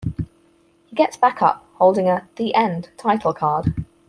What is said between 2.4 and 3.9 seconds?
End' title card.